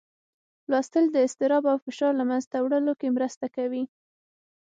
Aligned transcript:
لوستل 0.69 1.05
د 1.11 1.15
اضطراب 1.25 1.63
او 1.71 1.77
فشار 1.85 2.13
له 2.17 2.25
منځه 2.29 2.57
وړلو 2.61 2.93
کې 2.99 3.15
مرسته 3.17 3.45
کوي 3.55 3.83